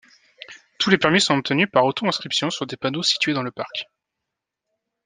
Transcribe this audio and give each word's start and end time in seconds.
Tous 0.79 0.89
les 0.89 0.97
permis 0.97 1.21
sont 1.21 1.37
obtenus 1.37 1.69
par 1.71 1.85
auto-inscription 1.85 2.49
sur 2.49 2.65
des 2.65 2.75
panneaux 2.75 3.03
situés 3.03 3.33
dans 3.35 3.43
le 3.43 3.51
parc. 3.51 3.87